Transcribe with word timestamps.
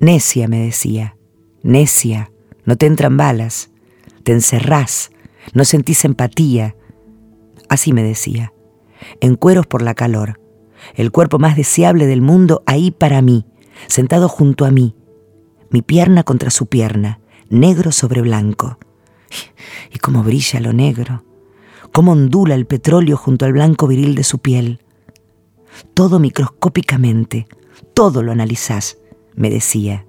Necia, 0.00 0.46
me 0.46 0.60
decía, 0.60 1.16
necia, 1.62 2.30
no 2.64 2.76
te 2.76 2.86
entran 2.86 3.16
balas, 3.16 3.70
te 4.22 4.32
encerrás, 4.32 5.10
no 5.54 5.64
sentís 5.64 6.04
empatía. 6.04 6.76
Así 7.68 7.92
me 7.92 8.04
decía, 8.04 8.52
en 9.20 9.34
cueros 9.34 9.66
por 9.66 9.82
la 9.82 9.94
calor, 9.94 10.40
el 10.94 11.10
cuerpo 11.10 11.40
más 11.40 11.56
deseable 11.56 12.06
del 12.06 12.22
mundo 12.22 12.62
ahí 12.64 12.92
para 12.92 13.22
mí, 13.22 13.44
sentado 13.88 14.28
junto 14.28 14.64
a 14.64 14.70
mí, 14.70 14.94
mi 15.70 15.82
pierna 15.82 16.22
contra 16.22 16.50
su 16.50 16.66
pierna, 16.66 17.20
negro 17.48 17.90
sobre 17.90 18.22
blanco. 18.22 18.78
Y 19.92 19.98
cómo 19.98 20.22
brilla 20.22 20.60
lo 20.60 20.72
negro, 20.72 21.24
cómo 21.92 22.12
ondula 22.12 22.54
el 22.54 22.66
petróleo 22.66 23.16
junto 23.16 23.44
al 23.46 23.52
blanco 23.52 23.88
viril 23.88 24.14
de 24.14 24.24
su 24.24 24.38
piel. 24.38 24.80
Todo 25.94 26.20
microscópicamente, 26.20 27.46
todo 27.94 28.22
lo 28.22 28.30
analizás, 28.32 28.98
me 29.38 29.50
decía. 29.50 30.04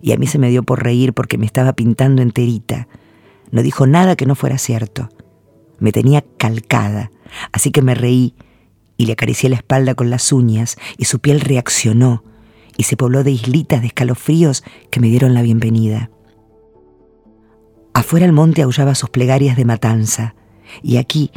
Y 0.00 0.12
a 0.12 0.16
mí 0.16 0.26
se 0.26 0.38
me 0.38 0.50
dio 0.50 0.62
por 0.62 0.82
reír 0.82 1.12
porque 1.12 1.38
me 1.38 1.46
estaba 1.46 1.74
pintando 1.74 2.22
enterita. 2.22 2.88
No 3.50 3.62
dijo 3.62 3.86
nada 3.86 4.16
que 4.16 4.26
no 4.26 4.34
fuera 4.34 4.58
cierto. 4.58 5.08
Me 5.78 5.92
tenía 5.92 6.24
calcada, 6.38 7.10
así 7.52 7.70
que 7.70 7.82
me 7.82 7.94
reí 7.94 8.34
y 8.96 9.06
le 9.06 9.12
acaricié 9.12 9.50
la 9.50 9.56
espalda 9.56 9.94
con 9.94 10.10
las 10.10 10.32
uñas 10.32 10.76
y 10.96 11.04
su 11.04 11.18
piel 11.20 11.40
reaccionó 11.40 12.24
y 12.78 12.84
se 12.84 12.96
pobló 12.96 13.24
de 13.24 13.30
islitas 13.30 13.80
de 13.82 13.88
escalofríos 13.88 14.64
que 14.90 15.00
me 15.00 15.08
dieron 15.08 15.34
la 15.34 15.42
bienvenida. 15.42 16.10
Afuera 17.92 18.26
el 18.26 18.32
monte 18.32 18.62
aullaba 18.62 18.94
sus 18.94 19.10
plegarias 19.10 19.56
de 19.56 19.64
matanza 19.64 20.34
y 20.82 20.96
aquí 20.96 21.30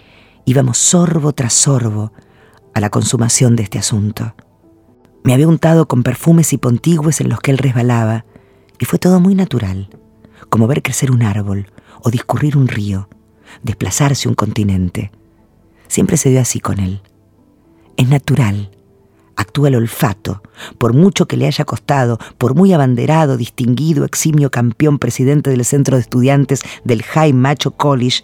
íbamos 0.45 0.77
sorbo 0.77 1.33
tras 1.33 1.53
sorbo 1.53 2.11
a 2.73 2.79
la 2.79 2.89
consumación 2.89 3.55
de 3.55 3.63
este 3.63 3.79
asunto. 3.79 4.35
Me 5.23 5.33
había 5.33 5.47
untado 5.47 5.87
con 5.87 6.03
perfumes 6.03 6.53
y 6.53 6.57
pontigües 6.57 7.21
en 7.21 7.29
los 7.29 7.39
que 7.39 7.51
él 7.51 7.57
resbalaba 7.57 8.25
y 8.79 8.85
fue 8.85 8.99
todo 8.99 9.19
muy 9.19 9.35
natural, 9.35 9.89
como 10.49 10.67
ver 10.67 10.81
crecer 10.81 11.11
un 11.11 11.21
árbol 11.21 11.71
o 12.01 12.09
discurrir 12.09 12.57
un 12.57 12.67
río, 12.67 13.09
desplazarse 13.61 14.29
un 14.29 14.35
continente. 14.35 15.11
Siempre 15.87 16.17
se 16.17 16.29
dio 16.29 16.39
así 16.39 16.59
con 16.59 16.79
él. 16.79 17.01
Es 17.97 18.07
natural. 18.07 18.71
Actúa 19.35 19.69
el 19.69 19.75
olfato, 19.75 20.41
por 20.77 20.93
mucho 20.93 21.27
que 21.27 21.37
le 21.37 21.47
haya 21.47 21.63
costado, 21.65 22.19
por 22.37 22.55
muy 22.55 22.73
abanderado, 22.73 23.37
distinguido, 23.37 24.03
eximio 24.05 24.51
campeón 24.51 24.99
presidente 24.99 25.49
del 25.49 25.63
centro 25.63 25.95
de 25.95 26.01
estudiantes 26.01 26.61
del 26.83 27.03
High 27.03 27.33
Macho 27.33 27.71
College, 27.71 28.23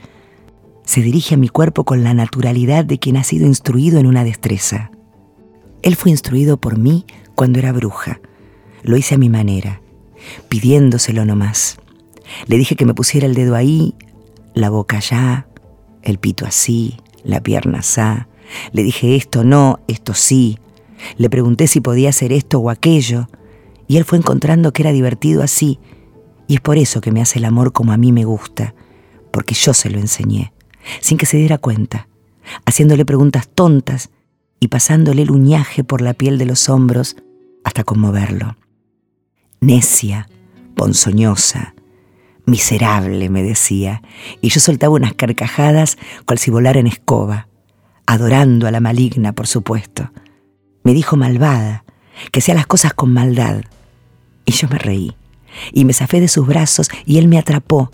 se 0.85 1.01
dirige 1.01 1.35
a 1.35 1.37
mi 1.37 1.49
cuerpo 1.49 1.83
con 1.83 2.03
la 2.03 2.13
naturalidad 2.13 2.85
de 2.85 2.99
quien 2.99 3.17
ha 3.17 3.23
sido 3.23 3.45
instruido 3.45 3.97
en 3.97 4.07
una 4.07 4.23
destreza. 4.23 4.91
Él 5.85 5.95
fue 5.95 6.11
instruido 6.11 6.57
por 6.57 6.77
mí 6.77 7.05
cuando 7.33 7.59
era 7.59 7.71
bruja. 7.71 8.19
Lo 8.83 8.97
hice 8.97 9.15
a 9.15 9.17
mi 9.17 9.29
manera, 9.29 9.81
pidiéndoselo 10.49 11.23
nomás. 11.23 11.77
Le 12.47 12.57
dije 12.57 12.75
que 12.75 12.85
me 12.85 12.93
pusiera 12.93 13.25
el 13.25 13.35
dedo 13.35 13.55
ahí, 13.55 13.95
la 14.53 14.69
boca 14.69 14.97
allá, 14.97 15.47
el 16.01 16.17
pito 16.17 16.45
así, 16.45 16.97
la 17.23 17.41
pierna 17.41 17.79
así 17.79 18.01
le 18.71 18.83
dije 18.83 19.15
esto 19.15 19.43
no, 19.43 19.79
esto 19.87 20.13
sí. 20.13 20.59
Le 21.17 21.29
pregunté 21.29 21.67
si 21.67 21.81
podía 21.81 22.09
hacer 22.09 22.31
esto 22.31 22.59
o 22.59 22.69
aquello, 22.69 23.27
y 23.87 23.97
él 23.97 24.05
fue 24.05 24.17
encontrando 24.17 24.73
que 24.73 24.81
era 24.83 24.91
divertido 24.91 25.43
así, 25.43 25.79
y 26.47 26.55
es 26.55 26.61
por 26.61 26.77
eso 26.77 27.01
que 27.01 27.11
me 27.11 27.21
hace 27.21 27.39
el 27.39 27.45
amor 27.45 27.73
como 27.73 27.91
a 27.91 27.97
mí 27.97 28.11
me 28.11 28.25
gusta, 28.25 28.73
porque 29.31 29.55
yo 29.55 29.73
se 29.73 29.89
lo 29.89 29.99
enseñé, 29.99 30.53
sin 31.01 31.17
que 31.17 31.25
se 31.25 31.37
diera 31.37 31.57
cuenta, 31.57 32.07
haciéndole 32.65 33.05
preguntas 33.05 33.47
tontas 33.53 34.09
y 34.59 34.67
pasándole 34.67 35.21
el 35.21 35.31
uñaje 35.31 35.83
por 35.83 36.01
la 36.01 36.13
piel 36.13 36.37
de 36.37 36.45
los 36.45 36.69
hombros 36.69 37.15
hasta 37.63 37.83
conmoverlo. 37.83 38.57
Necia, 39.61 40.27
ponzoñosa, 40.75 41.75
miserable, 42.45 43.29
me 43.29 43.43
decía, 43.43 44.01
y 44.41 44.49
yo 44.49 44.59
soltaba 44.59 44.95
unas 44.95 45.13
carcajadas 45.13 45.97
cual 46.25 46.39
si 46.39 46.51
volara 46.51 46.79
en 46.79 46.87
escoba 46.87 47.47
adorando 48.05 48.67
a 48.67 48.71
la 48.71 48.79
maligna, 48.79 49.33
por 49.33 49.47
supuesto. 49.47 50.11
Me 50.83 50.93
dijo 50.93 51.15
malvada, 51.15 51.83
que 52.31 52.39
hacía 52.39 52.55
las 52.55 52.67
cosas 52.67 52.93
con 52.93 53.11
maldad. 53.11 53.61
Y 54.45 54.51
yo 54.51 54.67
me 54.67 54.77
reí, 54.77 55.15
y 55.73 55.85
me 55.85 55.93
zafé 55.93 56.19
de 56.19 56.27
sus 56.27 56.45
brazos, 56.45 56.89
y 57.05 57.17
él 57.17 57.27
me 57.27 57.37
atrapó, 57.37 57.91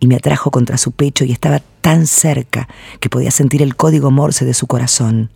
y 0.00 0.06
me 0.06 0.16
atrajo 0.16 0.50
contra 0.50 0.78
su 0.78 0.92
pecho, 0.92 1.24
y 1.24 1.32
estaba 1.32 1.60
tan 1.80 2.06
cerca 2.06 2.68
que 3.00 3.10
podía 3.10 3.30
sentir 3.30 3.62
el 3.62 3.76
código 3.76 4.10
morse 4.10 4.44
de 4.44 4.54
su 4.54 4.66
corazón. 4.66 5.30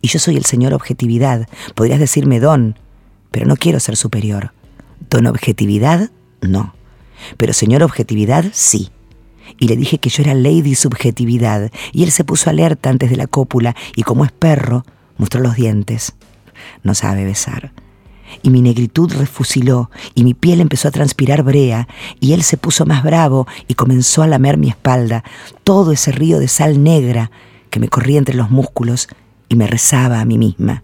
Y 0.00 0.08
yo 0.08 0.18
soy 0.18 0.36
el 0.36 0.44
señor 0.44 0.74
objetividad, 0.74 1.48
podrías 1.74 1.98
decirme 1.98 2.40
don, 2.40 2.78
pero 3.30 3.46
no 3.46 3.56
quiero 3.56 3.80
ser 3.80 3.96
superior. 3.96 4.52
Don 5.10 5.26
objetividad, 5.26 6.10
no. 6.40 6.74
Pero 7.36 7.52
señor 7.52 7.82
objetividad, 7.82 8.46
sí 8.52 8.90
y 9.58 9.68
le 9.68 9.76
dije 9.76 9.98
que 9.98 10.10
yo 10.10 10.22
era 10.22 10.34
Lady 10.34 10.74
Subjetividad, 10.74 11.70
y 11.92 12.02
él 12.02 12.10
se 12.10 12.24
puso 12.24 12.50
alerta 12.50 12.90
antes 12.90 13.10
de 13.10 13.16
la 13.16 13.26
cópula 13.26 13.74
y 13.96 14.02
como 14.02 14.24
es 14.24 14.32
perro, 14.32 14.84
mostró 15.16 15.40
los 15.40 15.54
dientes. 15.54 16.14
No 16.82 16.94
sabe 16.94 17.24
besar. 17.24 17.72
Y 18.42 18.50
mi 18.50 18.60
negritud 18.60 19.12
refusiló, 19.12 19.90
y 20.14 20.22
mi 20.22 20.34
piel 20.34 20.60
empezó 20.60 20.88
a 20.88 20.90
transpirar 20.90 21.42
brea, 21.42 21.88
y 22.20 22.32
él 22.32 22.42
se 22.42 22.58
puso 22.58 22.84
más 22.84 23.02
bravo 23.02 23.46
y 23.68 23.74
comenzó 23.74 24.22
a 24.22 24.26
lamer 24.26 24.58
mi 24.58 24.68
espalda, 24.68 25.24
todo 25.64 25.92
ese 25.92 26.12
río 26.12 26.38
de 26.38 26.48
sal 26.48 26.82
negra 26.82 27.30
que 27.70 27.80
me 27.80 27.88
corría 27.88 28.18
entre 28.18 28.34
los 28.34 28.50
músculos 28.50 29.08
y 29.48 29.56
me 29.56 29.66
rezaba 29.66 30.20
a 30.20 30.24
mí 30.24 30.38
misma. 30.38 30.82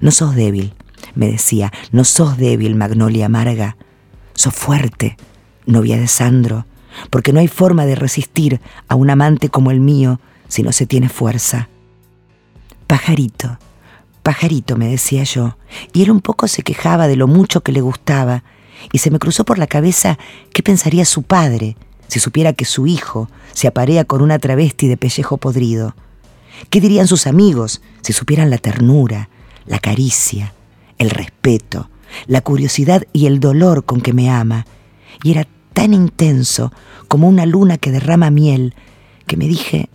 No 0.00 0.10
sos 0.10 0.34
débil, 0.34 0.72
me 1.14 1.30
decía, 1.30 1.72
no 1.92 2.04
sos 2.04 2.36
débil, 2.36 2.74
Magnolia 2.74 3.26
amarga. 3.26 3.76
Sos 4.34 4.54
fuerte, 4.54 5.16
novia 5.66 5.98
de 5.98 6.08
Sandro, 6.08 6.66
porque 7.10 7.32
no 7.32 7.40
hay 7.40 7.48
forma 7.48 7.86
de 7.86 7.94
resistir 7.94 8.60
a 8.88 8.94
un 8.94 9.10
amante 9.10 9.48
como 9.48 9.70
el 9.70 9.80
mío 9.80 10.20
si 10.48 10.62
no 10.62 10.72
se 10.72 10.86
tiene 10.86 11.08
fuerza. 11.08 11.68
Pajarito, 12.86 13.58
pajarito, 14.22 14.76
me 14.76 14.88
decía 14.88 15.22
yo, 15.24 15.56
y 15.92 16.02
él 16.02 16.10
un 16.10 16.20
poco 16.20 16.48
se 16.48 16.62
quejaba 16.62 17.08
de 17.08 17.16
lo 17.16 17.26
mucho 17.26 17.62
que 17.62 17.72
le 17.72 17.80
gustaba, 17.80 18.42
y 18.92 18.98
se 18.98 19.10
me 19.10 19.18
cruzó 19.18 19.44
por 19.44 19.58
la 19.58 19.66
cabeza 19.66 20.18
qué 20.52 20.62
pensaría 20.62 21.04
su 21.04 21.22
padre 21.22 21.76
si 22.08 22.18
supiera 22.18 22.52
que 22.52 22.64
su 22.64 22.86
hijo 22.88 23.30
se 23.52 23.68
aparea 23.68 24.04
con 24.04 24.20
una 24.20 24.38
travesti 24.38 24.88
de 24.88 24.96
pellejo 24.96 25.36
podrido. 25.36 25.94
¿Qué 26.68 26.80
dirían 26.80 27.06
sus 27.06 27.26
amigos 27.26 27.80
si 28.02 28.12
supieran 28.12 28.50
la 28.50 28.58
ternura, 28.58 29.30
la 29.66 29.78
caricia, 29.78 30.54
el 30.98 31.10
respeto, 31.10 31.90
la 32.26 32.40
curiosidad 32.42 33.04
y 33.12 33.26
el 33.26 33.40
dolor 33.40 33.84
con 33.84 34.00
que 34.00 34.12
me 34.12 34.30
ama? 34.30 34.66
Y 35.22 35.32
era 35.32 35.46
tan 35.72 35.94
intenso 35.94 36.72
como 37.08 37.28
una 37.28 37.46
luna 37.46 37.78
que 37.78 37.90
derrama 37.90 38.30
miel, 38.30 38.74
que 39.26 39.36
me 39.36 39.48
dije, 39.48 39.88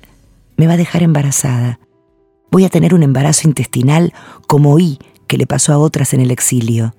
me 0.57 0.67
va 0.67 0.73
a 0.73 0.77
dejar 0.77 1.03
embarazada. 1.03 1.79
Voy 2.51 2.65
a 2.65 2.69
tener 2.69 2.93
un 2.93 3.03
embarazo 3.03 3.47
intestinal 3.47 4.13
como 4.47 4.73
oí 4.73 4.99
que 5.27 5.37
le 5.37 5.47
pasó 5.47 5.73
a 5.73 5.77
otras 5.77 6.13
en 6.13 6.21
el 6.21 6.31
exilio. 6.31 6.95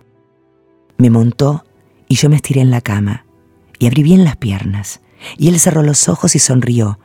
Me 0.98 1.10
montó 1.10 1.64
y 2.08 2.16
yo 2.16 2.28
me 2.28 2.36
estiré 2.36 2.60
en 2.60 2.70
la 2.70 2.80
cama 2.80 3.26
y 3.78 3.86
abrí 3.86 4.02
bien 4.02 4.24
las 4.24 4.36
piernas. 4.36 5.00
Y 5.38 5.48
él 5.48 5.58
cerró 5.58 5.82
los 5.82 6.08
ojos 6.08 6.34
y 6.34 6.38
sonrió. 6.38 6.98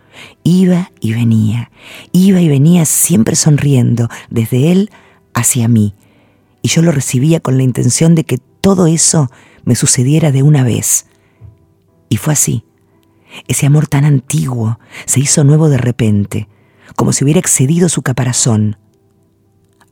Iba 0.44 0.92
y 1.00 1.14
venía, 1.14 1.72
iba 2.12 2.42
y 2.42 2.48
venía 2.48 2.86
siempre 2.86 3.36
sonriendo, 3.36 4.10
desde 4.30 4.72
él 4.72 4.90
hacia 5.34 5.68
mí. 5.68 5.96
Y 6.62 6.70
yo 6.70 6.82
lo 6.82 6.92
recibía 6.92 7.40
con 7.40 7.58
la 7.58 7.64
intención 7.64 8.16
de 8.16 8.24
que 8.24 8.38
todo 8.38 8.88
eso 8.88 9.32
me 9.64 9.76
sucediera 9.76 10.32
de 10.32 10.44
una 10.44 10.64
vez. 10.64 11.08
Y 12.10 12.18
fue 12.18 12.34
así. 12.34 12.64
Ese 13.48 13.66
amor 13.66 13.88
tan 13.88 14.06
antiguo 14.06 14.80
se 15.06 15.22
hizo 15.22 15.44
nuevo 15.44 15.70
de 15.70 15.78
repente, 15.78 16.48
como 16.96 17.14
si 17.14 17.24
hubiera 17.24 17.40
excedido 17.40 17.90
su 17.90 18.02
caparazón. 18.02 18.78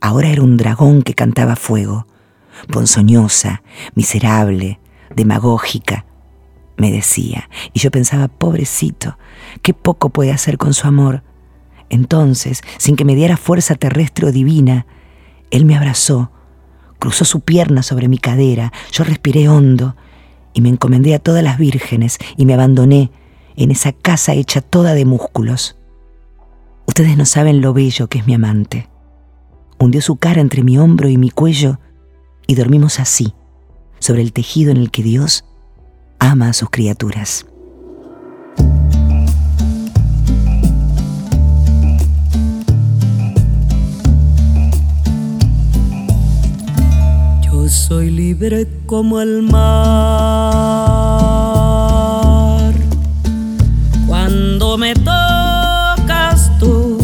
Ahora 0.00 0.28
era 0.28 0.42
un 0.42 0.56
dragón 0.56 1.02
que 1.02 1.14
cantaba 1.14 1.56
fuego, 1.56 2.06
ponzoñosa, 2.70 3.62
miserable, 3.94 4.78
demagógica, 5.14 6.04
me 6.80 6.90
decía, 6.90 7.50
y 7.74 7.80
yo 7.80 7.90
pensaba, 7.90 8.28
pobrecito, 8.28 9.18
qué 9.60 9.74
poco 9.74 10.08
puede 10.08 10.32
hacer 10.32 10.56
con 10.56 10.72
su 10.72 10.88
amor. 10.88 11.22
Entonces, 11.90 12.62
sin 12.78 12.96
que 12.96 13.04
me 13.04 13.14
diera 13.14 13.36
fuerza 13.36 13.74
terrestre 13.74 14.26
o 14.26 14.32
divina, 14.32 14.86
él 15.50 15.66
me 15.66 15.76
abrazó, 15.76 16.32
cruzó 16.98 17.26
su 17.26 17.40
pierna 17.40 17.82
sobre 17.82 18.08
mi 18.08 18.16
cadera, 18.16 18.72
yo 18.92 19.04
respiré 19.04 19.48
hondo 19.48 19.94
y 20.54 20.62
me 20.62 20.70
encomendé 20.70 21.14
a 21.14 21.18
todas 21.18 21.44
las 21.44 21.58
vírgenes 21.58 22.18
y 22.38 22.46
me 22.46 22.54
abandoné 22.54 23.10
en 23.56 23.70
esa 23.70 23.92
casa 23.92 24.32
hecha 24.32 24.62
toda 24.62 24.94
de 24.94 25.04
músculos. 25.04 25.76
Ustedes 26.86 27.16
no 27.18 27.26
saben 27.26 27.60
lo 27.60 27.74
bello 27.74 28.08
que 28.08 28.20
es 28.20 28.26
mi 28.26 28.32
amante. 28.32 28.88
Hundió 29.78 30.00
su 30.00 30.16
cara 30.16 30.40
entre 30.40 30.62
mi 30.62 30.78
hombro 30.78 31.10
y 31.10 31.18
mi 31.18 31.30
cuello 31.30 31.78
y 32.46 32.54
dormimos 32.54 33.00
así, 33.00 33.34
sobre 33.98 34.22
el 34.22 34.32
tejido 34.32 34.70
en 34.70 34.78
el 34.78 34.90
que 34.90 35.02
Dios 35.02 35.44
ama 36.20 36.50
a 36.50 36.52
sus 36.52 36.70
criaturas. 36.70 37.46
soy 47.70 48.10
libre 48.10 48.68
como 48.86 49.20
el 49.20 49.42
mar. 49.42 49.60
Cuando 54.06 54.78
me 54.78 54.94
tocas 54.94 56.50
tú, 56.60 56.98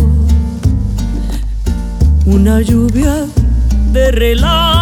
una 2.24 2.60
lluvia 2.60 3.26
de 3.92 4.12
relámpago. 4.12 4.75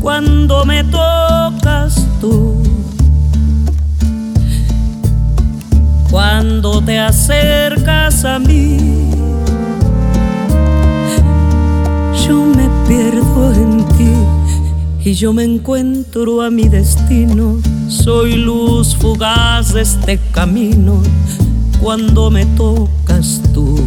Cuando 0.00 0.64
me 0.64 0.82
tocas 0.84 2.06
tú, 2.20 2.62
cuando 6.10 6.82
te 6.82 6.98
acercas 6.98 8.24
a 8.24 8.38
mí 8.38 9.10
pierdo 12.90 13.54
en 13.54 13.86
ti 13.96 15.08
y 15.08 15.14
yo 15.14 15.32
me 15.32 15.44
encuentro 15.44 16.42
a 16.42 16.50
mi 16.50 16.68
destino. 16.68 17.60
Soy 17.88 18.34
luz 18.34 18.96
fugaz 18.96 19.74
de 19.74 19.82
este 19.82 20.18
camino 20.32 21.00
cuando 21.80 22.32
me 22.32 22.46
tocas 22.46 23.40
tú. 23.54 23.78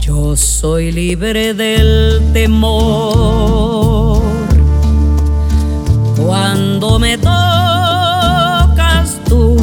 Yo 0.00 0.34
soy 0.34 0.90
libre 0.90 1.54
del 1.54 2.20
temor 2.32 4.03
cuando 6.16 6.98
me 6.98 7.18
tocas 7.18 9.20
tú. 9.28 9.56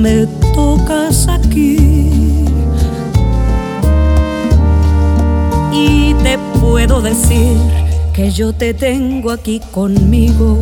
me 0.00 0.26
tocas 0.54 1.28
aquí. 1.28 1.76
Y 5.72 6.14
te 6.22 6.38
puedo 6.60 7.00
decir 7.00 7.56
que 8.12 8.30
yo 8.30 8.52
te 8.52 8.74
tengo 8.74 9.30
aquí 9.30 9.60
conmigo, 9.72 10.58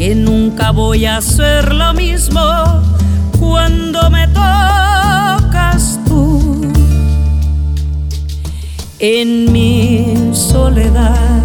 que 0.00 0.14
nunca 0.14 0.70
voy 0.70 1.04
a 1.04 1.18
hacer 1.18 1.74
lo 1.74 1.92
mismo 1.92 2.40
cuando 3.38 4.08
me 4.08 4.26
tocas 4.28 6.00
tú. 6.06 6.72
En 8.98 9.52
mi 9.52 10.30
soledad 10.32 11.42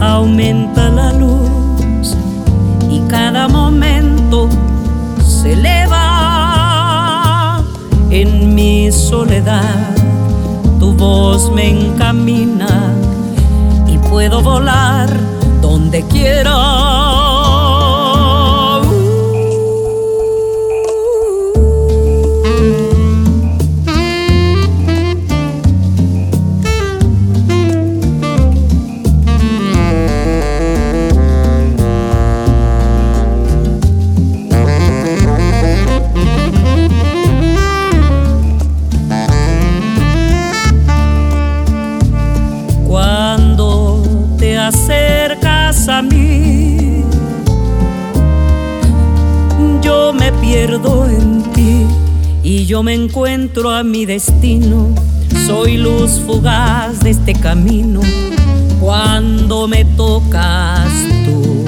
aumenta 0.00 0.88
la 0.88 1.12
luz 1.12 2.16
y 2.90 2.98
cada 3.08 3.46
momento 3.46 4.48
se 5.24 5.52
eleva 5.52 6.02
en 8.10 8.52
mi 8.52 8.90
soledad. 8.90 9.94
Tu 10.80 10.92
voz 10.94 11.52
me 11.52 11.70
encamina 11.70 12.92
y 13.86 13.96
puedo 13.98 14.42
volar 14.42 15.08
donde 15.62 16.02
quiera. 16.08 16.73
En 50.42 51.42
ti 51.52 51.86
y 52.42 52.66
yo 52.66 52.82
me 52.82 52.94
encuentro 52.94 53.70
a 53.70 53.82
mi 53.82 54.04
destino. 54.06 54.88
Soy 55.46 55.76
luz 55.76 56.20
fugaz 56.26 57.00
de 57.00 57.10
este 57.10 57.34
camino 57.34 58.00
cuando 58.80 59.68
me 59.68 59.84
tocas 59.84 60.88
tú. 61.24 61.64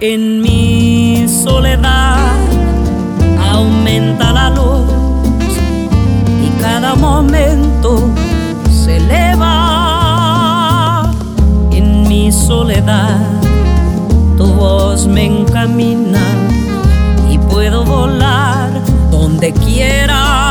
En 0.00 0.40
mi 0.40 1.26
soledad 1.28 2.18
aumenta 3.52 4.32
la 4.32 4.50
luz 4.50 4.90
y 6.44 6.48
cada 6.60 6.94
momento 6.94 8.10
se 8.84 8.96
eleva 8.96 9.50
en 11.70 12.08
mi 12.08 12.32
soledad 12.32 13.31
me 14.92 15.24
encamina 15.24 16.20
y 17.30 17.38
puedo 17.38 17.82
volar 17.82 18.70
donde 19.10 19.54
quiera. 19.54 20.41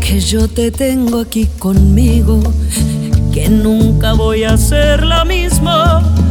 Que 0.00 0.20
yo 0.20 0.46
te 0.48 0.70
tengo 0.70 1.20
aquí 1.20 1.46
conmigo, 1.58 2.40
que 3.32 3.48
nunca 3.48 4.12
voy 4.12 4.44
a 4.44 4.52
hacer 4.52 5.04
lo 5.04 5.24
mismo 5.24 5.70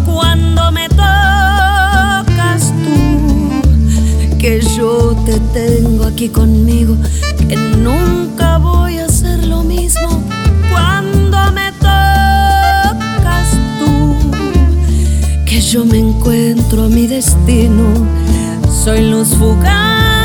cuando 0.06 0.72
me 0.72 0.88
tocas 0.90 2.72
tú, 2.86 4.38
que 4.38 4.62
yo 4.78 5.16
te 5.26 5.40
tengo 5.54 6.06
aquí 6.06 6.30
conmigo, 6.30 6.96
que 7.50 7.58
nunca 7.58 8.58
voy 8.58 9.00
a 9.00 9.06
hacer 9.06 9.46
lo 9.46 9.64
mismo 9.64 10.24
cuando 10.72 11.52
me 11.52 11.72
tocas 11.74 13.50
tú, 13.80 14.16
que 15.46 15.60
yo 15.60 15.84
me 15.84 16.00
encuentro 16.00 16.86
a 16.86 16.90
mi 16.90 17.08
destino, 17.08 17.84
soy 18.84 19.10
luz 19.10 19.30
fugaz 19.30 20.23